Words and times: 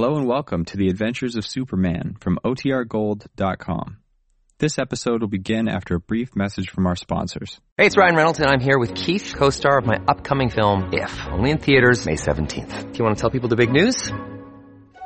Hello 0.00 0.14
and 0.14 0.28
welcome 0.28 0.64
to 0.64 0.76
the 0.76 0.90
Adventures 0.90 1.34
of 1.34 1.44
Superman 1.44 2.14
from 2.20 2.38
OTRGold.com. 2.44 3.96
This 4.60 4.78
episode 4.78 5.22
will 5.22 5.28
begin 5.28 5.68
after 5.68 5.96
a 5.96 5.98
brief 5.98 6.36
message 6.36 6.70
from 6.70 6.86
our 6.86 6.94
sponsors. 6.94 7.60
Hey, 7.76 7.86
it's 7.86 7.96
Ryan 7.96 8.14
Reynolds, 8.14 8.38
and 8.38 8.48
I'm 8.48 8.60
here 8.60 8.78
with 8.78 8.94
Keith, 8.94 9.34
co-star 9.36 9.76
of 9.76 9.86
my 9.86 9.96
upcoming 10.06 10.50
film, 10.50 10.90
If, 10.92 11.26
only 11.26 11.50
in 11.50 11.58
theaters 11.58 12.06
May 12.06 12.14
17th. 12.14 12.92
Do 12.92 12.96
you 12.96 13.04
want 13.04 13.16
to 13.16 13.20
tell 13.20 13.30
people 13.30 13.48
the 13.48 13.56
big 13.56 13.72
news? 13.72 14.08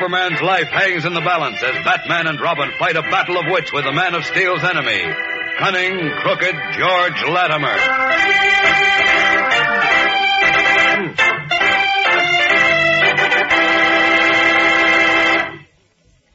Superman's 0.00 0.40
life 0.40 0.68
hangs 0.68 1.04
in 1.04 1.12
the 1.12 1.20
balance 1.20 1.62
as 1.62 1.84
Batman 1.84 2.26
and 2.26 2.40
Robin 2.40 2.70
fight 2.78 2.96
a 2.96 3.02
battle 3.02 3.36
of 3.36 3.44
wits 3.48 3.70
with 3.70 3.84
the 3.84 3.92
Man 3.92 4.14
of 4.14 4.24
Steel's 4.24 4.64
enemy, 4.64 5.02
cunning, 5.58 6.10
crooked 6.22 6.54
George 6.72 7.22
Latimer. 7.28 7.76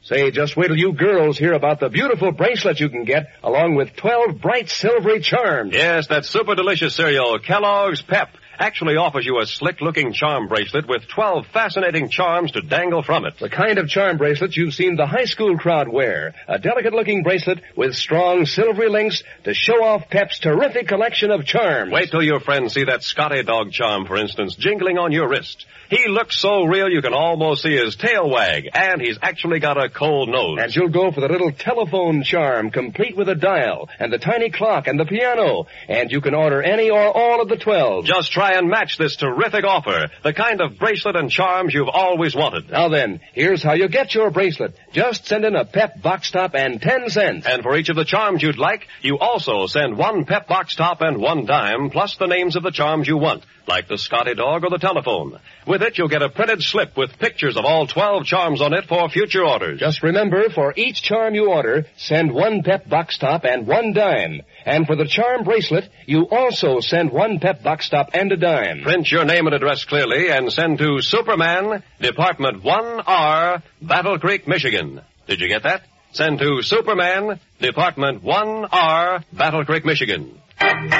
Say, 0.02 0.30
just 0.30 0.56
wait 0.56 0.68
till 0.68 0.76
you 0.76 0.92
girls 0.92 1.36
hear 1.36 1.52
about 1.52 1.80
the 1.80 1.88
beautiful 1.88 2.30
bracelet 2.30 2.78
you 2.78 2.88
can 2.88 3.02
get, 3.02 3.32
along 3.42 3.74
with 3.74 3.96
12 3.96 4.40
bright 4.40 4.70
silvery 4.70 5.18
charms. 5.18 5.74
Yes, 5.74 6.06
that 6.06 6.24
super 6.24 6.54
delicious 6.54 6.94
cereal, 6.94 7.40
Kellogg's 7.40 8.00
Pep, 8.00 8.28
actually 8.58 8.96
offers 8.96 9.26
you 9.26 9.40
a 9.40 9.46
slick 9.46 9.80
looking 9.80 10.12
charm 10.12 10.48
bracelet 10.48 10.88
with 10.88 11.08
12 11.08 11.46
fascinating 11.52 12.08
charms 12.08 12.52
to 12.52 12.60
dangle 12.60 13.02
from 13.02 13.24
it. 13.24 13.38
The 13.38 13.50
kind 13.50 13.78
of 13.78 13.88
charm 13.88 14.16
bracelet 14.16 14.56
you've 14.56 14.74
seen 14.74 14.96
the 14.96 15.06
high 15.06 15.24
school 15.24 15.58
crowd 15.58 15.88
wear. 15.88 16.34
A 16.48 16.58
delicate 16.58 16.92
looking 16.92 17.22
bracelet 17.22 17.60
with 17.76 17.94
strong 17.94 18.46
silvery 18.46 18.88
links 18.88 19.22
to 19.44 19.54
show 19.54 19.82
off 19.82 20.08
Pep's 20.08 20.38
terrific 20.38 20.88
collection 20.88 21.30
of 21.30 21.44
charms. 21.44 21.92
Wait 21.92 22.10
till 22.10 22.22
your 22.22 22.40
friends 22.40 22.74
see 22.74 22.84
that 22.84 23.02
Scotty 23.02 23.42
dog 23.42 23.72
charm, 23.72 24.06
for 24.06 24.16
instance, 24.16 24.54
jingling 24.56 24.98
on 24.98 25.12
your 25.12 25.28
wrist. 25.28 25.66
He 25.88 26.08
looks 26.08 26.40
so 26.40 26.64
real 26.64 26.88
you 26.88 27.00
can 27.00 27.14
almost 27.14 27.62
see 27.62 27.76
his 27.76 27.94
tail 27.94 28.28
wag, 28.28 28.68
and 28.74 29.00
he's 29.00 29.18
actually 29.22 29.60
got 29.60 29.82
a 29.82 29.88
cold 29.88 30.28
nose. 30.28 30.58
And 30.60 30.74
you'll 30.74 30.88
go 30.88 31.12
for 31.12 31.20
the 31.20 31.28
little 31.28 31.52
telephone 31.52 32.24
charm, 32.24 32.70
complete 32.70 33.16
with 33.16 33.28
a 33.28 33.36
dial, 33.36 33.88
and 34.00 34.12
the 34.12 34.18
tiny 34.18 34.50
clock 34.50 34.88
and 34.88 34.98
the 34.98 35.04
piano. 35.04 35.66
And 35.88 36.10
you 36.10 36.20
can 36.20 36.34
order 36.34 36.60
any 36.60 36.90
or 36.90 37.00
all 37.00 37.40
of 37.40 37.48
the 37.48 37.56
12. 37.56 38.04
Just 38.04 38.32
try 38.32 38.45
and 38.52 38.68
match 38.68 38.98
this 38.98 39.16
terrific 39.16 39.64
offer, 39.64 40.10
the 40.22 40.32
kind 40.32 40.60
of 40.60 40.78
bracelet 40.78 41.16
and 41.16 41.30
charms 41.30 41.74
you've 41.74 41.88
always 41.88 42.34
wanted. 42.34 42.70
Now 42.70 42.88
then, 42.88 43.20
here's 43.32 43.62
how 43.62 43.74
you 43.74 43.88
get 43.88 44.14
your 44.14 44.30
bracelet. 44.30 44.74
Just 44.92 45.26
send 45.26 45.44
in 45.44 45.54
a 45.54 45.64
Pep 45.64 46.02
box 46.02 46.30
top 46.30 46.54
and 46.54 46.80
10 46.80 47.08
cents. 47.10 47.46
And 47.46 47.62
for 47.62 47.76
each 47.76 47.88
of 47.88 47.96
the 47.96 48.04
charms 48.04 48.42
you'd 48.42 48.58
like, 48.58 48.86
you 49.02 49.18
also 49.18 49.66
send 49.66 49.96
one 49.96 50.24
pep 50.24 50.48
box 50.48 50.74
top 50.76 51.00
and 51.00 51.20
one 51.20 51.46
dime, 51.46 51.90
plus 51.90 52.16
the 52.16 52.26
names 52.26 52.56
of 52.56 52.62
the 52.62 52.70
charms 52.70 53.06
you 53.08 53.16
want, 53.16 53.44
like 53.66 53.88
the 53.88 53.98
Scotty 53.98 54.34
dog 54.34 54.64
or 54.64 54.70
the 54.70 54.78
telephone. 54.78 55.38
With 55.66 55.82
it, 55.82 55.98
you'll 55.98 56.08
get 56.08 56.22
a 56.22 56.28
printed 56.28 56.62
slip 56.62 56.96
with 56.96 57.18
pictures 57.18 57.56
of 57.56 57.64
all 57.64 57.86
12 57.86 58.24
charms 58.24 58.62
on 58.62 58.72
it 58.72 58.86
for 58.86 59.08
future 59.08 59.44
orders. 59.44 59.80
Just 59.80 60.02
remember, 60.02 60.48
for 60.50 60.72
each 60.76 61.02
charm 61.02 61.34
you 61.34 61.50
order, 61.50 61.86
send 61.96 62.32
one 62.32 62.62
Pep 62.62 62.88
box 62.88 63.18
top 63.18 63.44
and 63.44 63.66
one 63.66 63.92
dime. 63.92 64.42
And 64.64 64.86
for 64.86 64.96
the 64.96 65.06
charm 65.06 65.44
bracelet, 65.44 65.88
you 66.06 66.28
also 66.28 66.80
send 66.80 67.12
one 67.12 67.38
Pep 67.38 67.62
box 67.62 67.88
top 67.88 68.10
and 68.14 68.30
a 68.32 68.35
dime. 68.36 68.82
Print 68.82 69.10
your 69.10 69.24
name 69.24 69.46
and 69.46 69.54
address 69.54 69.84
clearly 69.84 70.30
and 70.30 70.52
send 70.52 70.78
to 70.78 71.00
Superman, 71.00 71.82
Department 72.00 72.62
1R, 72.62 73.62
Battle 73.82 74.18
Creek, 74.18 74.46
Michigan. 74.46 75.00
Did 75.26 75.40
you 75.40 75.48
get 75.48 75.62
that? 75.64 75.82
Send 76.12 76.38
to 76.38 76.62
Superman, 76.62 77.40
Department 77.60 78.22
1R, 78.22 79.24
Battle 79.32 79.64
Creek, 79.64 79.84
Michigan. 79.84 80.40
And 80.60 80.90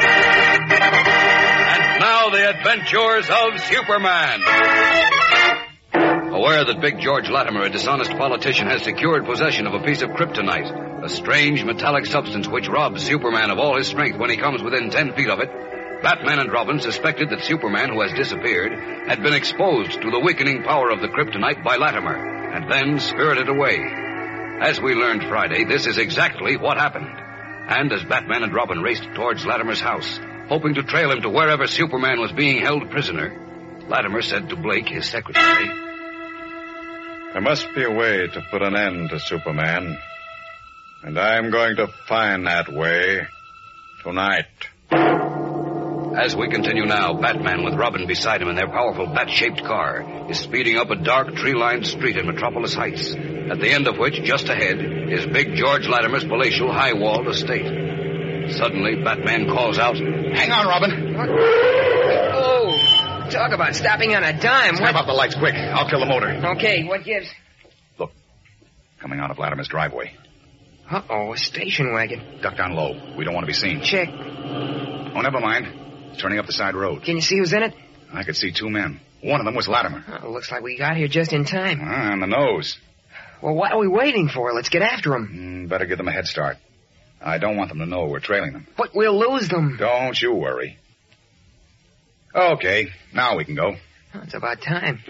now 2.00 2.28
the 2.30 2.50
adventures 2.50 3.30
of 3.30 3.60
Superman. 3.60 4.42
Aware 6.34 6.64
that 6.66 6.80
Big 6.82 7.00
George 7.00 7.30
Latimer, 7.30 7.62
a 7.62 7.70
dishonest 7.70 8.10
politician, 8.10 8.66
has 8.66 8.82
secured 8.82 9.24
possession 9.24 9.66
of 9.66 9.72
a 9.72 9.80
piece 9.80 10.03
of 10.03 10.10
kryptonite, 10.10 11.03
a 11.03 11.08
strange 11.08 11.64
metallic 11.64 12.04
substance 12.04 12.47
which 12.47 12.68
robs 12.68 13.03
Superman 13.03 13.50
of 13.50 13.58
all 13.58 13.78
his 13.78 13.86
strength 13.86 14.18
when 14.18 14.28
he 14.28 14.36
comes 14.36 14.62
within 14.62 14.91
ten 14.91 15.14
feet 15.14 15.30
of 15.30 15.41
it, 15.41 15.48
Batman 16.02 16.38
and 16.38 16.52
Robin 16.52 16.80
suspected 16.80 17.30
that 17.30 17.44
Superman, 17.44 17.88
who 17.90 18.02
has 18.02 18.12
disappeared, 18.12 18.72
had 19.08 19.22
been 19.22 19.34
exposed 19.34 20.00
to 20.00 20.10
the 20.10 20.20
weakening 20.20 20.62
power 20.62 20.90
of 20.90 21.00
the 21.00 21.08
kryptonite 21.08 21.64
by 21.64 21.76
Latimer, 21.76 22.16
and 22.52 22.70
then 22.70 23.00
spirited 23.00 23.48
away. 23.48 23.78
As 24.60 24.80
we 24.80 24.94
learned 24.94 25.24
Friday, 25.24 25.64
this 25.64 25.86
is 25.86 25.98
exactly 25.98 26.56
what 26.56 26.76
happened. 26.76 27.08
And 27.68 27.92
as 27.92 28.04
Batman 28.04 28.42
and 28.42 28.54
Robin 28.54 28.80
raced 28.80 29.09
towards 29.15 29.44
Latimer's 29.44 29.80
house, 29.80 30.21
hoping 30.48 30.74
to 30.74 30.82
trail 30.82 31.10
him 31.10 31.22
to 31.22 31.30
wherever 31.30 31.66
Superman 31.66 32.21
was 32.21 32.32
being 32.32 32.62
held 32.62 32.91
prisoner, 32.91 33.84
Latimer 33.88 34.22
said 34.22 34.48
to 34.48 34.56
Blake, 34.56 34.88
his 34.88 35.09
secretary, 35.09 35.66
There 37.32 37.42
must 37.42 37.66
be 37.74 37.84
a 37.84 37.91
way 37.91 38.26
to 38.28 38.47
put 38.50 38.62
an 38.62 38.76
end 38.76 39.10
to 39.10 39.21
Superman. 39.21 39.98
And 41.03 41.18
I'm 41.18 41.50
going 41.50 41.76
to 41.76 41.88
find 42.09 42.47
that 42.47 42.72
way 42.72 43.26
tonight. 44.03 44.47
As 46.16 46.34
we 46.34 46.48
continue 46.48 46.86
now, 46.86 47.13
Batman 47.21 47.63
with 47.63 47.74
Robin 47.74 48.07
beside 48.07 48.41
him 48.41 48.48
in 48.48 48.57
their 48.57 48.68
powerful 48.68 49.07
bat-shaped 49.07 49.63
car 49.65 50.30
is 50.30 50.39
speeding 50.39 50.78
up 50.78 50.89
a 50.91 50.97
dark 50.97 51.34
tree-lined 51.34 51.86
street 51.86 52.16
in 52.16 52.27
Metropolis 52.27 52.74
Heights, 52.74 53.15
at 53.15 53.60
the 53.60 53.71
end 53.71 53.86
of 53.86 53.98
which, 53.98 54.22
just 54.22 54.48
ahead, 54.48 54.78
is 55.13 55.27
Big 55.27 55.54
George 55.57 55.86
Latimer's 55.86 56.24
palatial 56.24 56.72
high-walled 56.72 57.28
estate. 57.28 58.51
Suddenly, 58.53 59.03
Batman 59.04 59.47
calls 59.48 59.78
out, 59.78 59.97
Hang 59.97 60.51
on, 60.51 60.66
Robin. 60.66 61.16
Oh, 62.33 63.28
talk 63.30 63.53
about 63.53 63.74
stopping 63.74 64.15
on 64.15 64.24
a 64.24 64.41
dime. 64.41 64.77
Snap 64.77 64.95
out 64.95 65.07
the 65.07 65.12
lights 65.12 65.34
quick. 65.34 65.54
I'll 65.54 65.89
kill 65.89 66.01
the 66.01 66.07
motor. 66.07 66.30
Okay, 66.57 66.84
what 66.84 67.04
gives? 67.04 67.28
Look, 67.98 68.10
coming 69.01 69.21
out 69.21 69.30
of 69.30 69.39
Latimer's 69.39 69.69
driveway. 69.69 70.16
Uh-oh, 70.91 71.34
a 71.34 71.36
station 71.36 71.92
wagon. 71.92 72.41
Duck 72.41 72.57
down 72.57 72.74
low. 72.74 73.15
We 73.19 73.24
don't 73.24 73.34
want 73.34 73.45
to 73.45 73.48
be 73.48 73.53
seen. 73.53 73.83
Check. 73.83 74.09
Oh, 74.09 75.21
never 75.21 75.41
mind. 75.41 75.83
Turning 76.18 76.38
up 76.38 76.47
the 76.47 76.53
side 76.53 76.74
road. 76.74 77.03
Can 77.03 77.16
you 77.16 77.22
see 77.22 77.38
who's 77.38 77.53
in 77.53 77.62
it? 77.62 77.74
I 78.12 78.24
could 78.24 78.36
see 78.36 78.53
two 78.53 78.70
men. 78.70 79.00
One 79.22 79.41
of 79.41 79.44
them 79.47 79.54
was 79.54 79.68
Latimer. 79.68 80.04
Oh, 80.22 80.30
looks 80.30 80.50
like 80.50 80.62
we 80.62 80.78
got 80.78 80.97
here 80.97 81.08
just 81.08 81.32
in 81.32 81.44
time. 81.44 81.80
Ah, 81.82 82.12
on 82.12 82.20
the 82.20 82.26
nose. 82.26 82.78
Well, 83.42 83.54
what 83.54 83.72
are 83.72 83.78
we 83.78 83.88
waiting 83.88 84.28
for? 84.28 84.53
Let's 84.53 84.68
get 84.68 84.82
after 84.82 85.10
them. 85.10 85.64
Mm, 85.66 85.68
better 85.68 85.84
give 85.86 85.98
them 85.98 86.08
a 86.08 86.12
head 86.12 86.26
start. 86.26 86.56
I 87.20 87.38
don't 87.38 87.56
want 87.56 87.70
them 87.70 87.78
to 87.78 87.86
know 87.86 88.06
we're 88.06 88.20
trailing 88.20 88.53
them. 88.53 88.66
But 88.76 88.94
we'll 88.94 89.18
lose 89.18 89.48
them. 89.48 89.76
Don't 89.78 90.20
you 90.20 90.34
worry. 90.34 90.78
Okay, 92.34 92.88
now 93.14 93.36
we 93.36 93.44
can 93.44 93.54
go. 93.54 93.76
It's 94.14 94.34
about 94.34 94.60
time. 94.62 95.00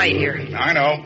Right 0.00 0.16
here. 0.16 0.48
I 0.56 0.72
know. 0.72 1.04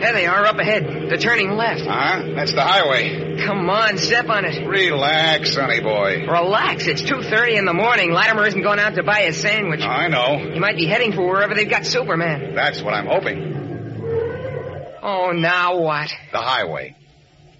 There 0.00 0.12
they 0.12 0.26
are, 0.26 0.44
up 0.46 0.56
ahead. 0.58 0.84
They're 1.08 1.16
turning 1.16 1.56
left. 1.56 1.80
Huh? 1.80 2.22
That's 2.36 2.54
the 2.54 2.62
highway. 2.62 3.44
Come 3.44 3.68
on, 3.68 3.98
step 3.98 4.28
on 4.28 4.44
it. 4.44 4.64
Relax, 4.64 5.54
sonny 5.54 5.80
boy. 5.80 6.26
Relax. 6.28 6.86
It's 6.86 7.02
2.30 7.02 7.58
in 7.58 7.64
the 7.64 7.74
morning. 7.74 8.12
Latimer 8.12 8.46
isn't 8.46 8.62
going 8.62 8.78
out 8.78 8.94
to 8.94 9.02
buy 9.02 9.22
a 9.22 9.32
sandwich. 9.32 9.80
I 9.80 10.06
know. 10.06 10.52
He 10.52 10.60
might 10.60 10.76
be 10.76 10.86
heading 10.86 11.12
for 11.12 11.26
wherever 11.26 11.54
they've 11.54 11.68
got 11.68 11.86
Superman. 11.86 12.54
That's 12.54 12.82
what 12.82 12.94
I'm 12.94 13.06
hoping. 13.06 15.00
Oh, 15.02 15.32
now 15.32 15.78
what? 15.78 16.12
The 16.30 16.38
highway. 16.38 16.94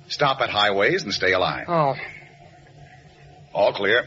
Stop 0.06 0.40
at 0.40 0.50
highways 0.50 1.02
and 1.02 1.12
stay 1.12 1.32
alive. 1.32 1.64
Oh, 1.66 1.94
All 3.54 3.72
clear. 3.72 4.02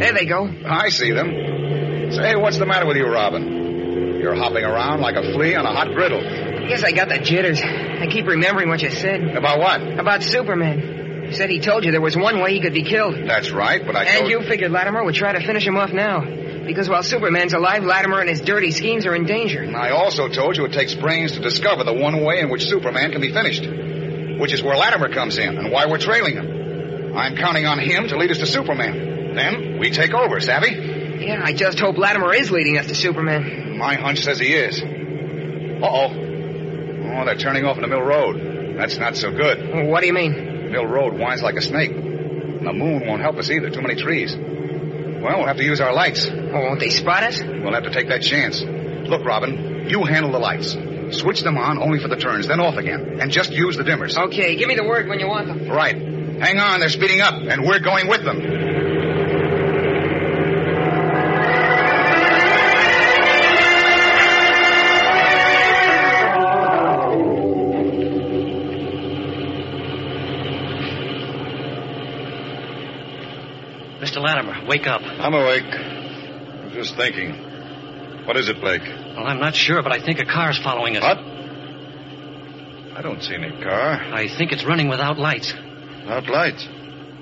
there 0.00 0.12
they 0.14 0.24
go. 0.26 0.48
I 0.66 0.88
see 0.88 1.12
them. 1.12 2.12
Say, 2.12 2.36
what's 2.36 2.58
the 2.58 2.66
matter 2.66 2.86
with 2.86 2.96
you, 2.96 3.06
Robin? 3.06 4.18
You're 4.20 4.34
hopping 4.34 4.64
around 4.64 5.00
like 5.00 5.16
a 5.16 5.32
flea 5.32 5.54
on 5.56 5.66
a 5.66 5.72
hot 5.72 5.88
griddle. 5.94 6.20
I 6.20 6.68
guess 6.68 6.84
I 6.84 6.92
got 6.92 7.08
the 7.08 7.18
jitters. 7.18 7.60
I 7.60 8.06
keep 8.06 8.26
remembering 8.26 8.68
what 8.68 8.80
you 8.82 8.90
said. 8.90 9.22
About 9.36 9.58
what? 9.58 9.98
About 9.98 10.22
Superman. 10.22 11.26
You 11.26 11.32
said 11.34 11.50
he 11.50 11.60
told 11.60 11.84
you 11.84 11.92
there 11.92 12.00
was 12.00 12.16
one 12.16 12.40
way 12.40 12.54
he 12.54 12.60
could 12.60 12.74
be 12.74 12.84
killed. 12.84 13.14
That's 13.26 13.50
right, 13.50 13.84
but 13.84 13.96
I 13.96 14.04
And 14.04 14.18
told 14.20 14.30
you 14.30 14.42
figured 14.48 14.70
Latimer 14.70 15.04
would 15.04 15.14
try 15.14 15.32
to 15.32 15.44
finish 15.46 15.66
him 15.66 15.76
off 15.76 15.92
now. 15.92 16.20
Because 16.66 16.88
while 16.88 17.02
Superman's 17.02 17.52
alive, 17.52 17.84
Latimer 17.84 18.20
and 18.20 18.28
his 18.28 18.40
dirty 18.40 18.70
schemes 18.70 19.04
are 19.06 19.14
in 19.14 19.24
danger. 19.26 19.64
I 19.76 19.90
also 19.90 20.28
told 20.28 20.56
you 20.56 20.64
it 20.64 20.72
takes 20.72 20.94
brains 20.94 21.32
to 21.32 21.40
discover 21.40 21.84
the 21.84 21.92
one 21.92 22.22
way 22.24 22.40
in 22.40 22.50
which 22.50 22.66
Superman 22.68 23.12
can 23.12 23.20
be 23.20 23.32
finished. 23.32 23.66
Which 24.40 24.52
is 24.52 24.62
where 24.62 24.76
Latimer 24.76 25.12
comes 25.12 25.38
in 25.38 25.58
and 25.58 25.70
why 25.72 25.86
we're 25.86 25.98
trailing 25.98 26.34
him. 26.36 27.16
I'm 27.16 27.36
counting 27.36 27.66
on 27.66 27.78
him 27.78 28.08
to 28.08 28.16
lead 28.16 28.30
us 28.30 28.38
to 28.38 28.46
Superman. 28.46 29.34
Then 29.34 29.78
we 29.78 29.90
take 29.90 30.14
over, 30.14 30.40
savvy? 30.40 31.24
Yeah, 31.24 31.40
I 31.42 31.52
just 31.52 31.78
hope 31.78 31.98
Latimer 31.98 32.34
is 32.34 32.50
leading 32.50 32.78
us 32.78 32.86
to 32.86 32.94
Superman. 32.94 33.76
My 33.78 33.94
hunch 33.94 34.22
says 34.22 34.38
he 34.38 34.52
is. 34.54 34.80
Uh-oh. 34.80 36.08
Oh, 36.08 37.24
they're 37.24 37.36
turning 37.36 37.64
off 37.64 37.76
into 37.76 37.88
Mill 37.88 38.02
Road. 38.02 38.76
That's 38.78 38.96
not 38.98 39.16
so 39.16 39.30
good. 39.30 39.88
What 39.88 40.00
do 40.00 40.06
you 40.06 40.12
mean? 40.12 40.70
Mill 40.72 40.86
Road 40.86 41.14
winds 41.14 41.42
like 41.42 41.56
a 41.56 41.62
snake. 41.62 41.90
And 41.90 42.66
the 42.66 42.72
moon 42.72 43.06
won't 43.06 43.20
help 43.20 43.36
us 43.36 43.50
either. 43.50 43.70
Too 43.70 43.82
many 43.82 43.96
trees. 43.96 44.34
Well, 45.22 45.38
we'll 45.38 45.46
have 45.46 45.58
to 45.58 45.64
use 45.64 45.80
our 45.80 45.94
lights. 45.94 46.28
Oh, 46.28 46.60
won't 46.60 46.80
they 46.80 46.90
spot 46.90 47.22
us? 47.22 47.40
We'll 47.40 47.74
have 47.74 47.84
to 47.84 47.92
take 47.92 48.08
that 48.08 48.22
chance. 48.22 48.60
Look, 48.62 49.24
Robin, 49.24 49.86
you 49.88 50.04
handle 50.04 50.32
the 50.32 50.38
lights. 50.38 50.76
Switch 51.16 51.42
them 51.42 51.56
on 51.58 51.78
only 51.78 52.00
for 52.00 52.08
the 52.08 52.16
turns, 52.16 52.48
then 52.48 52.58
off 52.58 52.76
again. 52.76 53.18
And 53.20 53.30
just 53.30 53.52
use 53.52 53.76
the 53.76 53.84
dimmers. 53.84 54.16
Okay, 54.16 54.56
give 54.56 54.66
me 54.68 54.74
the 54.74 54.84
word 54.84 55.08
when 55.08 55.20
you 55.20 55.28
want 55.28 55.46
them. 55.46 55.68
Right. 55.68 55.94
Hang 55.94 56.58
on, 56.58 56.80
they're 56.80 56.88
speeding 56.88 57.20
up, 57.20 57.34
and 57.34 57.64
we're 57.64 57.78
going 57.78 58.08
with 58.08 58.24
them. 58.24 58.40
Wake 74.72 74.86
up. 74.86 75.02
I'm 75.02 75.34
awake. 75.34 75.64
I 75.64 76.64
was 76.64 76.72
just 76.72 76.96
thinking. 76.96 77.34
What 78.26 78.36
is 78.38 78.48
it, 78.48 78.58
Blake? 78.60 78.80
Well, 79.16 79.26
I'm 79.26 79.38
not 79.40 79.54
sure, 79.54 79.82
but 79.82 79.92
I 79.92 80.00
think 80.02 80.18
a 80.18 80.24
car's 80.24 80.58
following 80.58 80.96
us. 80.96 81.02
What? 81.02 81.18
I 82.96 83.02
don't 83.02 83.22
see 83.22 83.34
any 83.34 83.50
car. 83.62 84.00
I 84.14 84.28
think 84.28 84.52
it's 84.52 84.64
running 84.64 84.88
without 84.88 85.18
lights. 85.18 85.52
Without 86.02 86.26
lights. 86.30 86.66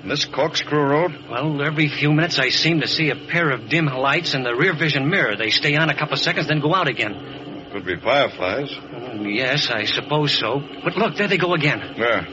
In 0.03 0.07
this 0.07 0.23
corkscrew 0.25 0.79
road? 0.81 1.11
Well, 1.29 1.61
every 1.61 1.89
few 1.89 2.13
minutes 2.13 2.39
I 2.39 2.49
seem 2.49 2.79
to 2.81 2.87
see 2.87 3.09
a 3.09 3.15
pair 3.15 3.51
of 3.51 3.67
dim 3.67 3.85
lights 3.87 4.33
in 4.33 4.43
the 4.43 4.55
rear 4.55 4.73
vision 4.73 5.09
mirror. 5.09 5.35
They 5.35 5.49
stay 5.49 5.75
on 5.75 5.89
a 5.89 5.95
couple 5.97 6.13
of 6.13 6.19
seconds, 6.19 6.47
then 6.47 6.61
go 6.61 6.73
out 6.73 6.87
again. 6.87 7.67
Could 7.73 7.85
be 7.85 7.97
fireflies. 7.99 8.69
Mm, 8.71 9.35
Yes, 9.35 9.69
I 9.69 9.83
suppose 9.85 10.37
so. 10.37 10.61
But 10.83 10.95
look, 10.95 11.15
there 11.17 11.27
they 11.27 11.37
go 11.37 11.53
again. 11.53 11.79
Where? 11.97 12.25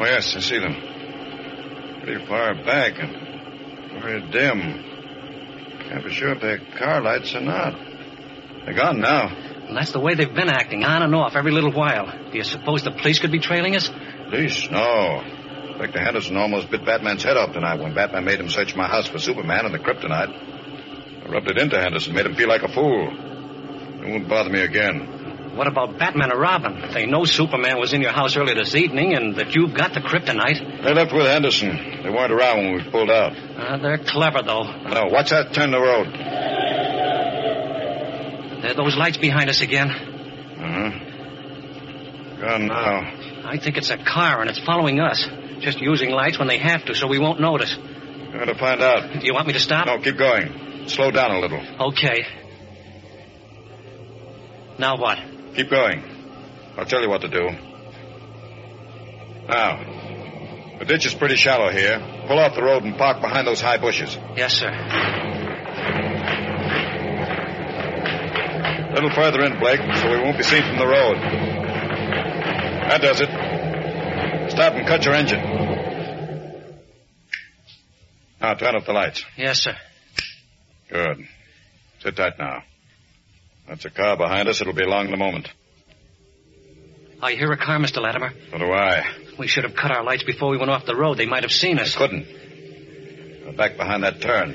Oh, 0.00 0.04
yes, 0.04 0.34
I 0.36 0.40
see 0.40 0.58
them. 0.58 0.74
Pretty 2.02 2.26
far 2.26 2.54
back 2.54 2.94
and 2.98 3.33
very 4.00 4.20
dim. 4.30 4.84
Can't 5.88 6.04
be 6.04 6.12
sure 6.12 6.32
if 6.32 6.40
they're 6.40 6.60
car 6.78 7.00
lights 7.02 7.34
or 7.34 7.40
not. 7.40 7.74
They're 8.64 8.74
gone 8.74 9.00
now. 9.00 9.28
And 9.28 9.76
that's 9.76 9.92
the 9.92 10.00
way 10.00 10.14
they've 10.14 10.34
been 10.34 10.48
acting, 10.48 10.84
on 10.84 11.02
and 11.02 11.14
off 11.14 11.36
every 11.36 11.52
little 11.52 11.72
while. 11.72 12.06
Do 12.30 12.36
you 12.36 12.44
suppose 12.44 12.82
the 12.82 12.90
police 12.90 13.18
could 13.18 13.32
be 13.32 13.38
trailing 13.38 13.76
us? 13.76 13.90
Police? 14.30 14.70
No. 14.70 15.22
Inspector 15.68 15.98
Henderson 15.98 16.36
almost 16.36 16.70
bit 16.70 16.84
Batman's 16.84 17.24
head 17.24 17.36
off 17.36 17.52
tonight 17.52 17.80
when 17.80 17.94
Batman 17.94 18.24
made 18.24 18.38
him 18.38 18.48
search 18.48 18.76
my 18.76 18.86
house 18.86 19.08
for 19.08 19.18
Superman 19.18 19.66
and 19.66 19.74
the 19.74 19.78
kryptonite. 19.78 21.24
I 21.26 21.28
rubbed 21.28 21.50
it 21.50 21.58
into 21.58 21.80
Henderson, 21.80 22.14
made 22.14 22.26
him 22.26 22.34
feel 22.34 22.48
like 22.48 22.62
a 22.62 22.68
fool. 22.68 23.08
It 23.10 24.08
won't 24.08 24.28
bother 24.28 24.50
me 24.50 24.60
again. 24.60 25.13
What 25.54 25.66
about 25.68 25.98
Batman 25.98 26.32
or 26.32 26.38
Robin? 26.38 26.82
They 26.92 27.06
know 27.06 27.24
Superman 27.24 27.78
was 27.78 27.92
in 27.92 28.00
your 28.00 28.10
house 28.12 28.36
earlier 28.36 28.56
this 28.56 28.74
evening 28.74 29.14
and 29.14 29.36
that 29.36 29.54
you've 29.54 29.72
got 29.74 29.94
the 29.94 30.00
kryptonite. 30.00 30.82
They 30.82 30.92
left 30.92 31.12
with 31.12 31.26
Henderson. 31.26 32.02
They 32.02 32.10
weren't 32.10 32.32
around 32.32 32.58
when 32.58 32.74
we 32.74 32.90
pulled 32.90 33.10
out. 33.10 33.32
Uh, 33.36 33.76
they're 33.78 33.98
clever, 33.98 34.42
though. 34.44 34.64
No, 34.64 35.04
watch 35.06 35.30
that 35.30 35.52
turn 35.54 35.70
the 35.70 35.78
road. 35.80 36.08
There 38.62 38.70
are 38.72 38.74
those 38.74 38.96
lights 38.96 39.16
behind 39.18 39.48
us 39.48 39.60
again. 39.60 39.90
Uh-huh. 39.90 40.90
Gone 42.40 42.66
now. 42.66 43.12
I 43.46 43.58
think 43.58 43.76
it's 43.76 43.90
a 43.90 43.98
car 43.98 44.40
and 44.40 44.50
it's 44.50 44.58
following 44.64 44.98
us. 45.00 45.24
Just 45.60 45.80
using 45.80 46.10
lights 46.10 46.38
when 46.38 46.48
they 46.48 46.58
have 46.58 46.84
to 46.86 46.94
so 46.94 47.06
we 47.06 47.18
won't 47.18 47.40
notice. 47.40 47.74
Got 48.32 48.46
to 48.46 48.54
find 48.58 48.82
out. 48.82 49.20
Do 49.20 49.26
you 49.26 49.34
want 49.34 49.46
me 49.46 49.52
to 49.52 49.60
stop? 49.60 49.86
No, 49.86 49.98
keep 50.00 50.16
going. 50.18 50.88
Slow 50.88 51.10
down 51.12 51.30
a 51.30 51.38
little. 51.40 51.60
Okay. 51.90 52.26
Now 54.78 54.96
what? 54.98 55.18
Keep 55.54 55.70
going. 55.70 56.02
I'll 56.76 56.84
tell 56.84 57.00
you 57.00 57.08
what 57.08 57.20
to 57.20 57.28
do. 57.28 57.50
Now, 59.48 60.78
the 60.80 60.84
ditch 60.84 61.06
is 61.06 61.14
pretty 61.14 61.36
shallow 61.36 61.70
here. 61.70 62.00
Pull 62.26 62.38
off 62.38 62.54
the 62.56 62.62
road 62.62 62.82
and 62.82 62.96
park 62.96 63.20
behind 63.20 63.46
those 63.46 63.60
high 63.60 63.78
bushes. 63.78 64.18
Yes, 64.36 64.54
sir. 64.54 64.68
A 68.90 68.94
little 68.94 69.14
further 69.14 69.44
in, 69.44 69.58
Blake, 69.60 69.80
so 69.96 70.10
we 70.10 70.18
won't 70.18 70.36
be 70.36 70.42
seen 70.42 70.62
from 70.62 70.78
the 70.78 70.86
road. 70.86 71.16
That 72.88 73.00
does 73.00 73.20
it. 73.20 74.50
Stop 74.50 74.74
and 74.74 74.86
cut 74.86 75.04
your 75.04 75.14
engine. 75.14 75.40
Now, 78.40 78.54
turn 78.54 78.74
off 78.76 78.86
the 78.86 78.92
lights. 78.92 79.24
Yes, 79.36 79.60
sir. 79.60 79.76
Good. 80.90 81.26
Sit 82.00 82.16
tight 82.16 82.38
now. 82.38 82.62
That's 83.68 83.84
a 83.84 83.90
car 83.90 84.16
behind 84.16 84.48
us. 84.48 84.60
It'll 84.60 84.72
be 84.74 84.82
along 84.84 85.08
in 85.08 85.14
a 85.14 85.16
moment. 85.16 85.48
I 87.22 87.32
hear 87.32 87.50
a 87.52 87.56
car, 87.56 87.78
Mr. 87.78 88.02
Latimer. 88.02 88.32
So 88.50 88.58
do 88.58 88.70
I. 88.72 89.04
We 89.38 89.46
should 89.46 89.64
have 89.64 89.74
cut 89.74 89.90
our 89.90 90.04
lights 90.04 90.22
before 90.24 90.50
we 90.50 90.58
went 90.58 90.70
off 90.70 90.84
the 90.84 90.94
road. 90.94 91.16
They 91.16 91.26
might 91.26 91.42
have 91.42 91.52
seen 91.52 91.78
us. 91.78 91.96
Couldn't. 91.96 92.26
We're 93.46 93.52
back 93.56 93.76
behind 93.76 94.02
that 94.04 94.20
turn. 94.20 94.52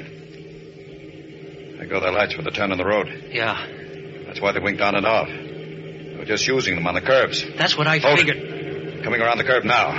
There 1.77 1.87
go 1.87 1.99
their 1.99 2.11
lights 2.11 2.33
for 2.33 2.43
the 2.43 2.51
turn 2.51 2.71
in 2.71 2.77
the 2.77 2.85
road. 2.85 3.07
Yeah, 3.31 3.55
That's 4.27 4.39
why 4.41 4.51
they 4.51 4.59
winked 4.59 4.81
on 4.81 4.95
and 4.95 5.05
off. 5.05 5.27
They 5.29 6.15
were 6.17 6.25
just 6.25 6.45
using 6.47 6.75
them 6.75 6.85
on 6.85 6.93
the 6.93 7.01
curves. 7.01 7.43
that's 7.57 7.75
what 7.77 7.87
I 7.87 7.97
Hold 7.99 8.19
figured. 8.19 8.37
it. 8.37 9.03
Coming 9.03 9.21
around 9.21 9.37
the 9.37 9.43
curve 9.45 9.63
now. 9.65 9.93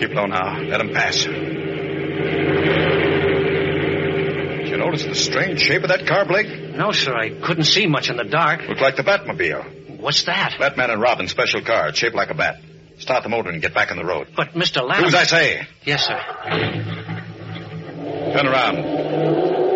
Keep 0.00 0.14
low 0.14 0.26
now. 0.26 0.58
Let 0.60 0.78
them 0.78 0.92
pass. 0.94 1.26
Notice 4.80 5.04
the 5.04 5.14
strange 5.14 5.60
shape 5.60 5.82
of 5.82 5.90
that 5.90 6.06
car, 6.06 6.24
Blake? 6.24 6.48
No, 6.74 6.90
sir, 6.92 7.14
I 7.14 7.28
couldn't 7.38 7.64
see 7.64 7.86
much 7.86 8.08
in 8.08 8.16
the 8.16 8.24
dark. 8.24 8.66
Looked 8.66 8.80
like 8.80 8.96
the 8.96 9.02
Batmobile. 9.02 10.00
What's 10.00 10.22
that? 10.24 10.56
Batman 10.58 10.88
and 10.90 11.02
Robin, 11.02 11.28
special 11.28 11.60
car. 11.60 11.92
Shaped 11.94 12.14
like 12.16 12.30
a 12.30 12.34
bat. 12.34 12.62
Start 12.98 13.22
the 13.22 13.28
motor 13.28 13.50
and 13.50 13.60
get 13.60 13.74
back 13.74 13.90
on 13.90 13.98
the 13.98 14.06
road. 14.06 14.28
But, 14.34 14.54
Mr. 14.54 14.80
Do 14.80 14.86
Latimer. 14.86 15.08
as 15.08 15.14
I 15.14 15.24
say. 15.24 15.66
Yes, 15.84 16.06
sir. 16.06 16.18
Turn 18.32 18.46
around. 18.46 18.76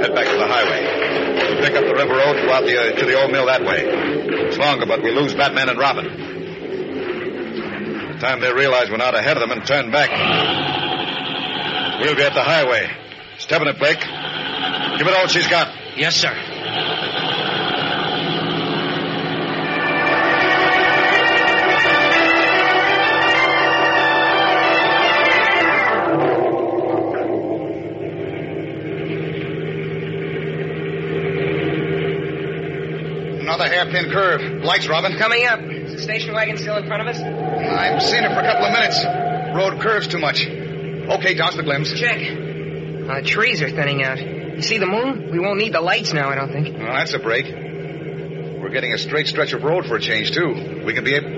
Head 0.00 0.14
back 0.14 0.26
to 0.26 0.38
the 0.38 0.46
highway. 0.46 1.60
Pick 1.60 1.74
up 1.74 1.84
the 1.84 1.94
river 1.94 2.14
road, 2.14 2.46
go 2.46 2.52
out 2.54 2.64
the, 2.64 2.80
uh, 2.80 2.92
to 2.98 3.04
the 3.04 3.20
old 3.20 3.30
mill 3.30 3.44
that 3.44 3.62
way. 3.62 3.84
It's 3.84 4.56
longer, 4.56 4.86
but 4.86 5.02
we 5.02 5.10
lose 5.10 5.34
Batman 5.34 5.68
and 5.68 5.78
Robin. 5.78 6.06
By 8.06 8.12
the 8.14 8.18
time 8.20 8.40
they 8.40 8.52
realize 8.54 8.88
we're 8.90 8.96
not 8.96 9.14
ahead 9.14 9.36
of 9.36 9.42
them 9.46 9.50
and 9.50 9.66
turn 9.66 9.90
back, 9.90 10.08
we'll 12.00 12.16
be 12.16 12.22
at 12.22 12.32
the 12.32 12.42
highway. 12.42 12.88
Step 13.36 13.60
in 13.60 13.68
it, 13.68 13.78
Blake. 13.78 13.98
Give 15.04 15.12
it 15.12 15.18
all 15.20 15.26
she's 15.26 15.46
got. 15.48 15.68
Yes, 15.98 16.16
sir. 16.16 16.32
Another 33.40 33.68
hairpin 33.68 34.10
curve. 34.10 34.64
Lights, 34.64 34.88
Robin. 34.88 35.18
Coming 35.18 35.44
up. 35.44 35.60
Is 35.60 35.92
the 35.92 36.00
station 36.00 36.32
wagon 36.32 36.56
still 36.56 36.78
in 36.78 36.86
front 36.86 37.02
of 37.02 37.08
us? 37.08 37.20
I've 37.20 38.02
seen 38.02 38.24
it 38.24 38.32
for 38.32 38.40
a 38.40 38.42
couple 38.42 38.64
of 38.64 38.72
minutes. 38.72 39.04
Road 39.54 39.82
curves 39.82 40.08
too 40.08 40.18
much. 40.18 40.46
Okay, 40.46 41.34
douse 41.34 41.56
the 41.56 41.62
glimpse. 41.62 41.92
Check. 41.92 42.22
Uh, 42.22 43.20
the 43.20 43.22
trees 43.22 43.60
are 43.60 43.68
thinning 43.68 44.02
out. 44.02 44.33
You 44.56 44.62
see 44.62 44.78
the 44.78 44.86
moon? 44.86 45.30
We 45.32 45.40
won't 45.40 45.58
need 45.58 45.72
the 45.74 45.80
lights 45.80 46.12
now, 46.12 46.30
I 46.30 46.34
don't 46.36 46.52
think. 46.52 46.76
Well, 46.78 46.92
that's 46.92 47.12
a 47.12 47.18
break. 47.18 47.46
We're 47.46 48.70
getting 48.70 48.92
a 48.92 48.98
straight 48.98 49.26
stretch 49.26 49.52
of 49.52 49.62
road 49.62 49.86
for 49.86 49.96
a 49.96 50.00
change, 50.00 50.30
too. 50.32 50.82
We 50.86 50.94
can 50.94 51.04
be 51.04 51.14
able... 51.14 51.28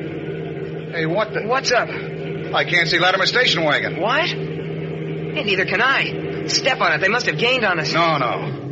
Hey, 0.93 1.07
what 1.07 1.33
the... 1.33 1.47
What's 1.47 1.73
up? 1.73 1.89
I 1.89 2.65
can't 2.65 2.89
see 2.89 2.99
Latimer's 2.99 3.31
station 3.31 3.65
wagon. 3.65 4.01
What? 4.01 4.29
Hey, 4.29 5.43
neither 5.45 5.65
can 5.65 5.81
I. 5.81 6.47
Step 6.47 6.81
on 6.81 6.93
it. 6.93 7.01
They 7.01 7.09
must 7.09 7.27
have 7.27 7.39
gained 7.39 7.65
on 7.65 7.81
us. 7.81 7.93
No, 7.93 8.19
no. 8.19 8.63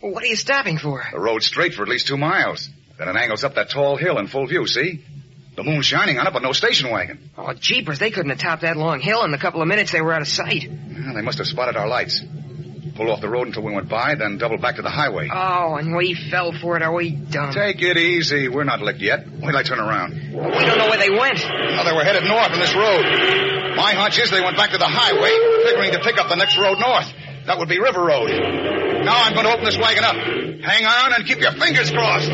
What 0.00 0.24
are 0.24 0.26
you 0.26 0.36
stopping 0.36 0.78
for? 0.78 1.04
The 1.12 1.20
road's 1.20 1.46
straight 1.46 1.74
for 1.74 1.82
at 1.82 1.88
least 1.88 2.08
two 2.08 2.16
miles. 2.16 2.68
Then 2.98 3.08
it 3.08 3.16
angles 3.16 3.44
up 3.44 3.54
that 3.54 3.70
tall 3.70 3.96
hill 3.96 4.18
in 4.18 4.26
full 4.26 4.46
view, 4.46 4.66
see? 4.66 5.04
The 5.56 5.64
moon's 5.64 5.86
shining 5.86 6.18
on 6.18 6.26
it, 6.26 6.32
but 6.32 6.42
no 6.42 6.52
station 6.52 6.90
wagon. 6.90 7.30
Oh, 7.36 7.52
jeepers, 7.52 7.98
they 7.98 8.10
couldn't 8.10 8.30
have 8.30 8.38
topped 8.38 8.62
that 8.62 8.76
long 8.76 9.00
hill 9.00 9.24
in 9.24 9.30
the 9.32 9.38
couple 9.38 9.60
of 9.60 9.68
minutes 9.68 9.92
they 9.92 10.00
were 10.00 10.12
out 10.12 10.22
of 10.22 10.28
sight. 10.28 10.66
Well, 10.68 11.14
they 11.14 11.22
must 11.22 11.38
have 11.38 11.46
spotted 11.46 11.76
our 11.76 11.88
lights. 11.88 12.22
Pulled 12.94 13.10
off 13.10 13.20
the 13.20 13.28
road 13.28 13.46
until 13.46 13.62
we 13.62 13.72
went 13.72 13.88
by, 13.88 14.14
then 14.14 14.38
doubled 14.38 14.60
back 14.60 14.76
to 14.76 14.82
the 14.82 14.90
highway. 14.90 15.28
Oh, 15.32 15.76
and 15.76 15.96
we 15.96 16.14
fell 16.14 16.52
for 16.52 16.76
it. 16.76 16.82
Are 16.82 16.92
we 16.92 17.10
dumb? 17.10 17.52
Take 17.52 17.80
it 17.82 17.96
easy. 17.96 18.48
We're 18.48 18.64
not 18.64 18.80
licked 18.80 19.00
yet. 19.00 19.26
Wait 19.26 19.40
till 19.50 19.56
I 19.56 19.62
turn 19.62 19.80
around. 19.80 20.12
We 20.12 20.64
don't 20.64 20.78
know 20.78 20.88
where 20.88 20.98
they 20.98 21.10
went. 21.10 21.40
Oh, 21.44 21.84
they 21.84 21.92
were 21.92 22.04
headed 22.04 22.24
north 22.24 22.50
on 22.52 22.58
this 22.58 22.74
road. 22.74 23.04
My 23.76 23.92
hunch 23.94 24.18
is 24.18 24.30
they 24.30 24.40
went 24.42 24.56
back 24.56 24.70
to 24.70 24.78
the 24.78 24.88
highway, 24.88 25.32
figuring 25.64 25.92
to 25.92 26.00
pick 26.00 26.18
up 26.18 26.28
the 26.28 26.36
next 26.36 26.58
road 26.58 26.78
north. 26.78 27.10
That 27.46 27.58
would 27.58 27.68
be 27.68 27.78
River 27.80 28.04
Road. 28.04 28.28
Now 28.30 29.16
I'm 29.22 29.32
going 29.32 29.46
to 29.46 29.52
open 29.52 29.64
this 29.64 29.78
wagon 29.78 30.04
up. 30.04 30.16
Hang 30.16 30.84
on 30.84 31.14
and 31.14 31.24
keep 31.26 31.40
your 31.40 31.52
fingers 31.52 31.90
crossed. 31.90 32.28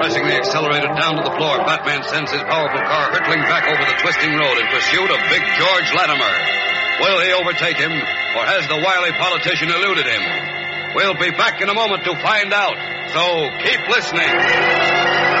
Pressing 0.00 0.24
the 0.24 0.32
accelerator 0.32 0.88
down 0.96 1.20
to 1.20 1.22
the 1.28 1.36
floor, 1.36 1.60
Batman 1.68 2.02
sends 2.08 2.32
his 2.32 2.40
powerful 2.48 2.80
car 2.80 3.12
hurtling 3.12 3.44
back 3.52 3.68
over 3.68 3.84
the 3.84 4.00
twisting 4.00 4.32
road 4.32 4.56
in 4.56 4.64
pursuit 4.72 5.10
of 5.12 5.20
Big 5.28 5.44
George 5.60 5.92
Latimer. 5.92 6.32
Will 7.04 7.20
he 7.20 7.36
overtake 7.36 7.76
him, 7.76 7.92
or 7.92 8.42
has 8.48 8.66
the 8.66 8.80
wily 8.80 9.12
politician 9.20 9.68
eluded 9.68 10.06
him? 10.08 10.22
We'll 10.96 11.20
be 11.20 11.28
back 11.36 11.60
in 11.60 11.68
a 11.68 11.74
moment 11.74 12.04
to 12.04 12.16
find 12.16 12.50
out, 12.50 12.80
so 13.12 13.52
keep 13.60 13.80
listening. 13.92 15.39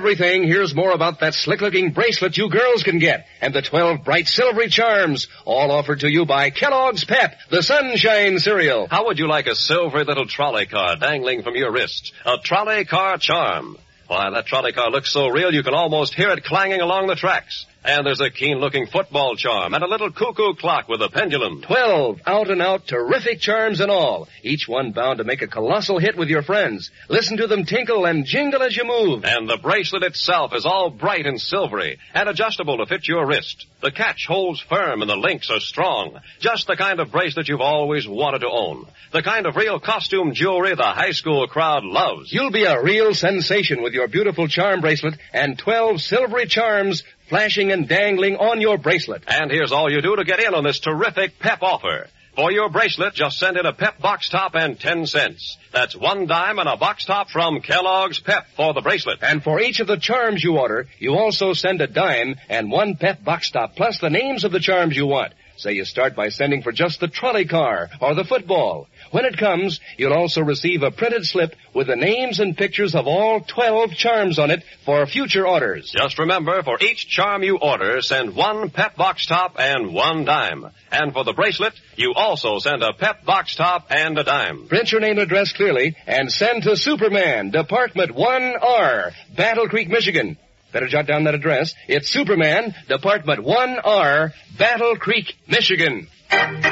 Everything. 0.00 0.44
Here's 0.44 0.74
more 0.74 0.92
about 0.92 1.20
that 1.20 1.34
slick 1.34 1.60
looking 1.60 1.92
bracelet 1.92 2.38
you 2.38 2.48
girls 2.48 2.82
can 2.82 2.98
get 2.98 3.26
and 3.42 3.54
the 3.54 3.60
12 3.60 4.02
bright 4.02 4.28
silvery 4.28 4.70
charms, 4.70 5.28
all 5.44 5.70
offered 5.70 6.00
to 6.00 6.10
you 6.10 6.24
by 6.24 6.48
Kellogg's 6.48 7.04
Pep, 7.04 7.36
the 7.50 7.62
Sunshine 7.62 8.38
Cereal. 8.38 8.88
How 8.90 9.04
would 9.04 9.18
you 9.18 9.28
like 9.28 9.46
a 9.46 9.54
silvery 9.54 10.04
little 10.04 10.24
trolley 10.24 10.64
car 10.64 10.96
dangling 10.96 11.42
from 11.42 11.54
your 11.54 11.70
wrist? 11.70 12.14
A 12.24 12.38
trolley 12.38 12.86
car 12.86 13.18
charm. 13.18 13.76
Why, 14.06 14.30
that 14.30 14.46
trolley 14.46 14.72
car 14.72 14.90
looks 14.90 15.12
so 15.12 15.28
real 15.28 15.52
you 15.52 15.62
can 15.62 15.74
almost 15.74 16.14
hear 16.14 16.30
it 16.30 16.44
clanging 16.44 16.80
along 16.80 17.08
the 17.08 17.14
tracks. 17.14 17.66
And 17.82 18.06
there's 18.06 18.20
a 18.20 18.30
keen-looking 18.30 18.88
football 18.88 19.36
charm 19.36 19.72
and 19.72 19.82
a 19.82 19.88
little 19.88 20.12
cuckoo 20.12 20.54
clock 20.54 20.86
with 20.88 21.00
a 21.00 21.08
pendulum. 21.08 21.62
Twelve 21.62 22.20
out 22.26 22.50
and 22.50 22.60
out 22.60 22.86
terrific 22.86 23.40
charms 23.40 23.80
and 23.80 23.90
all. 23.90 24.28
Each 24.42 24.68
one 24.68 24.92
bound 24.92 25.16
to 25.18 25.24
make 25.24 25.40
a 25.40 25.46
colossal 25.46 25.98
hit 25.98 26.14
with 26.14 26.28
your 26.28 26.42
friends. 26.42 26.90
Listen 27.08 27.38
to 27.38 27.46
them 27.46 27.64
tinkle 27.64 28.04
and 28.04 28.26
jingle 28.26 28.62
as 28.62 28.76
you 28.76 28.84
move. 28.84 29.24
And 29.24 29.48
the 29.48 29.56
bracelet 29.56 30.02
itself 30.02 30.54
is 30.54 30.66
all 30.66 30.90
bright 30.90 31.24
and 31.24 31.40
silvery 31.40 31.98
and 32.12 32.28
adjustable 32.28 32.76
to 32.78 32.86
fit 32.86 33.08
your 33.08 33.26
wrist. 33.26 33.66
The 33.80 33.90
catch 33.90 34.26
holds 34.26 34.60
firm 34.60 35.00
and 35.00 35.10
the 35.10 35.16
links 35.16 35.48
are 35.50 35.60
strong. 35.60 36.20
Just 36.38 36.66
the 36.66 36.76
kind 36.76 37.00
of 37.00 37.10
bracelet 37.10 37.48
you've 37.48 37.62
always 37.62 38.06
wanted 38.06 38.40
to 38.40 38.50
own. 38.50 38.86
The 39.12 39.22
kind 39.22 39.46
of 39.46 39.56
real 39.56 39.80
costume 39.80 40.34
jewelry 40.34 40.74
the 40.74 40.82
high 40.82 41.12
school 41.12 41.46
crowd 41.46 41.84
loves. 41.84 42.30
You'll 42.30 42.50
be 42.50 42.64
a 42.64 42.82
real 42.82 43.14
sensation 43.14 43.82
with 43.82 43.94
your 43.94 44.06
beautiful 44.06 44.48
charm 44.48 44.82
bracelet 44.82 45.14
and 45.32 45.58
12 45.58 46.02
silvery 46.02 46.44
charms 46.46 47.04
flashing 47.30 47.72
and 47.72 47.88
dangling 47.88 48.36
on 48.36 48.60
your 48.60 48.76
bracelet. 48.76 49.22
And 49.26 49.50
here's 49.50 49.72
all 49.72 49.90
you 49.90 50.02
do 50.02 50.16
to 50.16 50.24
get 50.24 50.40
in 50.40 50.52
on 50.52 50.64
this 50.64 50.80
terrific 50.80 51.38
pep 51.38 51.62
offer. 51.62 52.08
For 52.36 52.52
your 52.52 52.70
bracelet, 52.70 53.14
just 53.14 53.38
send 53.38 53.56
in 53.56 53.66
a 53.66 53.72
Pep 53.72 54.00
box 54.00 54.28
top 54.28 54.54
and 54.54 54.78
10 54.78 55.06
cents. 55.06 55.58
That's 55.72 55.96
one 55.96 56.26
dime 56.26 56.58
and 56.58 56.68
a 56.68 56.76
box 56.76 57.04
top 57.04 57.28
from 57.28 57.60
Kellogg's 57.60 58.20
Pep 58.20 58.46
for 58.56 58.72
the 58.72 58.80
bracelet. 58.80 59.18
And 59.22 59.42
for 59.42 59.60
each 59.60 59.80
of 59.80 59.88
the 59.88 59.96
charms 59.96 60.42
you 60.42 60.56
order, 60.56 60.86
you 60.98 61.14
also 61.14 61.54
send 61.54 61.80
a 61.80 61.86
dime 61.88 62.36
and 62.48 62.70
one 62.70 62.96
Pep 62.96 63.24
box 63.24 63.50
top 63.50 63.74
plus 63.74 63.98
the 64.00 64.10
names 64.10 64.44
of 64.44 64.52
the 64.52 64.60
charms 64.60 64.96
you 64.96 65.06
want. 65.06 65.32
Say 65.60 65.72
you 65.72 65.84
start 65.84 66.16
by 66.16 66.30
sending 66.30 66.62
for 66.62 66.72
just 66.72 67.00
the 67.00 67.08
trolley 67.08 67.44
car 67.44 67.90
or 68.00 68.14
the 68.14 68.24
football. 68.24 68.88
When 69.10 69.26
it 69.26 69.36
comes, 69.36 69.78
you'll 69.98 70.14
also 70.14 70.40
receive 70.40 70.82
a 70.82 70.90
printed 70.90 71.26
slip 71.26 71.54
with 71.74 71.88
the 71.88 71.96
names 71.96 72.40
and 72.40 72.56
pictures 72.56 72.94
of 72.94 73.06
all 73.06 73.42
12 73.42 73.90
charms 73.92 74.38
on 74.38 74.50
it 74.50 74.64
for 74.86 75.04
future 75.04 75.46
orders. 75.46 75.92
Just 75.94 76.18
remember, 76.18 76.62
for 76.62 76.78
each 76.80 77.08
charm 77.08 77.42
you 77.42 77.58
order, 77.58 78.00
send 78.00 78.34
one 78.34 78.70
Pep 78.70 78.96
box 78.96 79.26
top 79.26 79.56
and 79.58 79.92
one 79.92 80.24
dime. 80.24 80.64
And 80.90 81.12
for 81.12 81.24
the 81.24 81.34
bracelet, 81.34 81.74
you 81.94 82.14
also 82.16 82.58
send 82.58 82.82
a 82.82 82.94
Pep 82.94 83.26
box 83.26 83.54
top 83.54 83.88
and 83.90 84.18
a 84.18 84.24
dime. 84.24 84.66
Print 84.66 84.90
your 84.90 85.02
name 85.02 85.10
and 85.10 85.20
address 85.20 85.52
clearly 85.52 85.94
and 86.06 86.32
send 86.32 86.62
to 86.62 86.74
Superman, 86.74 87.50
Department 87.50 88.12
1R, 88.16 89.12
Battle 89.36 89.68
Creek, 89.68 89.90
Michigan. 89.90 90.38
Better 90.72 90.86
jot 90.86 91.06
down 91.06 91.24
that 91.24 91.34
address. 91.34 91.74
It's 91.88 92.08
Superman, 92.08 92.74
Department 92.88 93.44
1R, 93.44 94.32
Battle 94.56 94.96
Creek, 94.96 95.36
Michigan. 95.48 96.06
And 96.30 96.62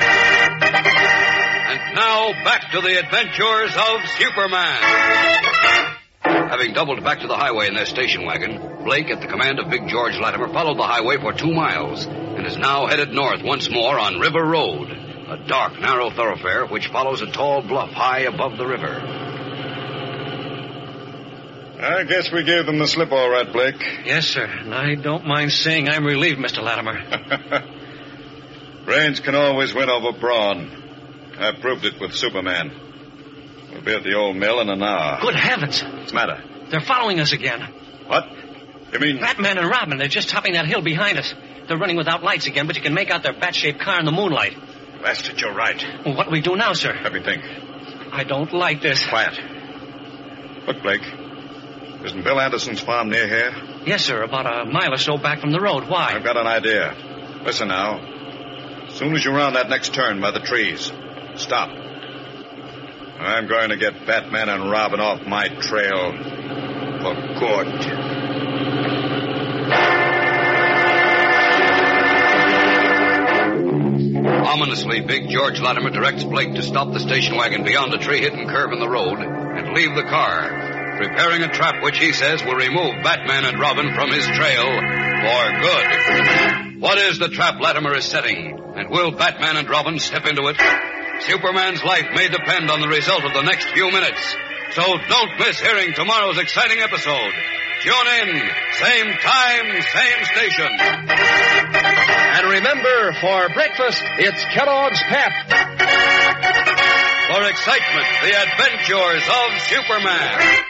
now 1.95 2.33
back 2.45 2.71
to 2.73 2.81
the 2.81 2.99
adventures 2.99 3.77
of 3.77 4.09
Superman. 4.19 4.79
Having 6.23 6.75
doubled 6.75 7.03
back 7.03 7.21
to 7.21 7.27
the 7.27 7.37
highway 7.37 7.67
in 7.69 7.75
their 7.75 7.87
station 7.87 8.25
wagon, 8.25 8.85
Blake, 8.85 9.11
at 9.11 9.21
the 9.21 9.27
command 9.27 9.59
of 9.59 9.69
Big 9.69 9.89
George 9.89 10.17
Latimer, 10.17 10.49
followed 10.49 10.79
the 10.79 10.85
highway 10.85 11.19
for 11.19 11.33
two 11.33 11.53
miles 11.53 12.07
and 12.07 12.47
is 12.47 12.57
now 12.57 12.87
headed 12.87 13.13
north 13.13 13.43
once 13.43 13.69
more 13.71 13.99
on 13.99 14.21
River 14.21 14.45
Road, 14.45 14.91
a 14.91 15.37
dark, 15.47 15.79
narrow 15.81 16.11
thoroughfare 16.11 16.67
which 16.67 16.89
follows 16.89 17.21
a 17.21 17.31
tall 17.31 17.63
bluff 17.63 17.91
high 17.91 18.21
above 18.21 18.57
the 18.57 18.67
river. 18.67 19.28
I 21.81 22.03
guess 22.05 22.33
we 22.33 22.43
gave 22.43 22.67
them 22.67 22.79
the 22.79 22.89
slip 22.89 23.13
all 23.13 23.31
right, 23.31 23.51
Blake. 23.53 23.81
Yes, 24.05 24.27
sir. 24.27 24.45
And 24.45 24.75
I 24.75 24.97
don't 24.97 25.25
mind 25.27 25.53
saying 25.53 25.89
I'm 25.89 26.05
relieved, 26.05 26.41
Mr. 26.41 26.61
Latimer. 26.61 26.99
Brains 28.85 29.21
can 29.21 29.37
always 29.37 29.73
win 29.75 29.89
over 29.89 30.19
brawn. 30.19 31.35
I 31.39 31.53
proved 31.53 31.85
it 31.85 32.01
with 32.01 32.15
Superman. 32.15 32.73
We'll 33.71 33.83
be 33.83 33.95
at 33.95 34.03
the 34.03 34.15
old 34.15 34.35
mill 34.35 34.61
in 34.61 34.69
an 34.69 34.83
hour. 34.83 35.21
Good 35.21 35.37
heavens. 35.37 35.83
What's 35.85 36.11
the 36.11 36.15
matter? 36.15 36.43
They're 36.69 36.81
following 36.81 37.21
us 37.21 37.33
again. 37.33 37.61
What? 38.07 38.25
You 38.93 38.99
mean... 38.99 39.21
Batman 39.21 39.59
and 39.59 39.69
Robin, 39.69 39.99
they're 39.99 40.09
just 40.09 40.31
topping 40.31 40.55
that 40.55 40.67
hill 40.67 40.81
behind 40.81 41.17
us. 41.17 41.33
They're 41.69 41.79
running 41.79 41.97
without 41.97 42.25
lights 42.25 42.47
again, 42.49 42.67
but 42.67 42.75
you 42.75 42.83
can 42.83 42.95
make 42.95 43.11
out 43.11 43.23
their 43.23 43.39
bat-shaped 43.39 43.79
car 43.79 44.01
in 44.01 44.05
the 44.05 44.11
moonlight. 44.11 44.57
Bastard, 45.03 45.41
you're 45.41 45.55
right. 45.55 45.81
Well, 46.05 46.17
what 46.17 46.25
do 46.25 46.33
we 46.33 46.41
do 46.41 46.57
now, 46.57 46.73
sir? 46.73 46.99
Let 47.05 47.13
me 47.13 47.23
think. 47.23 47.45
I 48.11 48.25
don't 48.25 48.53
like 48.53 48.83
this. 48.83 49.07
Quiet. 49.07 49.39
Look, 50.67 50.83
Blake. 50.83 51.03
Isn't 52.05 52.23
Bill 52.23 52.41
Anderson's 52.41 52.81
farm 52.81 53.11
near 53.11 53.27
here? 53.27 53.53
Yes, 53.85 54.05
sir. 54.05 54.23
About 54.23 54.47
a 54.47 54.71
mile 54.71 54.95
or 54.95 54.99
so 54.99 55.19
back 55.19 55.41
from 55.41 55.51
the 55.51 55.61
road. 55.61 55.89
Why? 55.89 56.13
I've 56.15 56.25
got 56.25 56.37
an 56.37 56.47
idea. 56.47 56.95
Listen 57.45 57.69
now. 57.69 57.99
As 58.87 58.95
soon 58.95 59.15
as 59.15 59.25
you 59.25 59.33
round 59.33 59.57
that 59.57 59.69
next 59.69 59.95
turn 59.95 60.21
by 60.21 60.31
the 60.31 60.41
trees, 60.41 60.93
stop. 61.37 61.71
I'm 61.71 63.49
going 63.49 63.71
to 63.71 63.77
get 63.77 64.07
Batman 64.07 64.49
and 64.49 64.71
Robin 64.71 65.01
off 65.01 65.27
my 65.27 65.49
trail 65.49 66.13
for 67.03 67.15
good. 67.41 67.69
Ominously, 74.47 75.01
big 75.01 75.29
George 75.29 75.61
Latimer 75.61 75.91
directs 75.91 76.25
Blake 76.25 76.55
to 76.55 76.63
stop 76.63 76.93
the 76.93 77.01
station 77.01 77.37
wagon 77.37 77.65
beyond 77.65 77.93
a 77.93 77.99
tree-hidden 77.99 78.49
curve 78.49 78.73
in 78.73 78.79
the 78.79 78.89
road 78.89 79.19
and 79.19 79.75
leave 79.75 79.95
the 79.95 80.05
car, 80.05 80.78
preparing 80.99 81.43
a 81.43 81.49
trap 81.49 81.83
which 81.83 81.99
he 81.99 82.13
says 82.13 82.45
will 82.45 82.57
remove 82.57 83.03
Batman 83.03 83.45
and 83.45 83.61
Robin 83.61 83.95
from 83.95 84.11
his 84.11 84.27
trail 84.27 84.67
for 84.67 85.43
good. 85.63 86.83
What 86.83 86.99
is 86.99 87.19
the 87.19 87.29
trap 87.29 87.61
Latimer 87.61 87.97
is 87.97 88.05
setting? 88.05 88.59
And 88.77 88.91
will 88.91 89.13
Batman 89.13 89.57
and 89.57 89.69
Robin 89.71 89.99
step 89.99 90.27
into 90.27 90.47
it? 90.49 90.57
Superman's 91.23 91.83
life 91.83 92.07
may 92.15 92.29
depend 92.29 92.71
on 92.71 92.81
the 92.81 92.89
result 92.89 93.25
of 93.25 93.33
the 93.33 93.43
next 93.43 93.67
few 93.71 93.91
minutes. 93.91 94.21
So 94.73 94.83
don't 94.83 95.39
miss 95.39 95.61
hearing 95.61 95.95
tomorrow's 95.95 96.39
exciting 96.39 96.79
episode. 96.81 97.33
Tune 97.83 98.09
in, 98.23 98.51
same 98.73 99.13
time, 99.23 99.67
same 99.83 100.25
station. 100.35 100.71
And 102.39 102.47
remember, 102.51 103.13
for 103.21 103.49
breakfast, 103.55 104.03
it's 104.19 104.45
Kellogg's 104.55 105.01
Pep. 105.09 105.33
For 107.29 107.43
excitement, 107.45 108.09
the 108.23 108.35
adventures 108.35 109.23
of 109.29 109.61
Superman. 109.63 110.65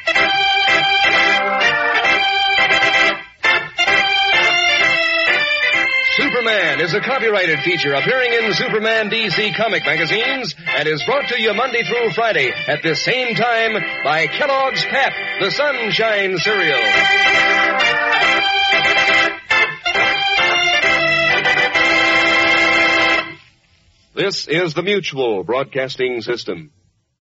Superman 6.18 6.80
is 6.80 6.94
a 6.94 7.00
copyrighted 7.00 7.60
feature 7.60 7.94
appearing 7.94 8.32
in 8.32 8.52
Superman 8.52 9.08
DC 9.08 9.54
comic 9.54 9.86
magazines 9.86 10.52
and 10.66 10.88
is 10.88 11.00
brought 11.04 11.28
to 11.28 11.40
you 11.40 11.54
Monday 11.54 11.84
through 11.84 12.10
Friday 12.10 12.50
at 12.66 12.82
this 12.82 13.04
same 13.04 13.36
time 13.36 13.74
by 14.02 14.26
Kellogg's 14.26 14.84
Pep, 14.84 15.12
the 15.40 15.50
Sunshine 15.52 16.36
Cereal. 16.38 16.80
This 24.16 24.48
is 24.48 24.74
the 24.74 24.82
Mutual 24.82 25.44
Broadcasting 25.44 26.20
System. 26.22 26.72